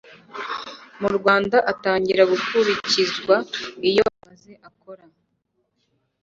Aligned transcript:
mu 0.99 1.09
rwanda 1.17 1.57
atangira 1.71 2.23
gukurikizwa 2.31 3.35
iyo 3.89 4.03
amaze 4.17 4.51
akora 4.69 5.05